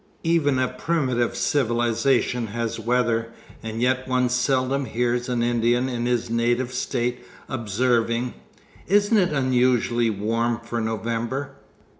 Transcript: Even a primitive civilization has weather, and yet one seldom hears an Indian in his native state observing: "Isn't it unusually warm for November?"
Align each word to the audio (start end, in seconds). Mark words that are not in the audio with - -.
Even 0.23 0.57
a 0.57 0.67
primitive 0.67 1.35
civilization 1.35 2.47
has 2.47 2.79
weather, 2.79 3.31
and 3.61 3.83
yet 3.83 4.07
one 4.07 4.29
seldom 4.29 4.85
hears 4.85 5.29
an 5.29 5.43
Indian 5.43 5.87
in 5.87 6.07
his 6.07 6.27
native 6.27 6.73
state 6.73 7.23
observing: 7.47 8.33
"Isn't 8.87 9.17
it 9.17 9.29
unusually 9.31 10.09
warm 10.09 10.59
for 10.61 10.81
November?" 10.81 11.51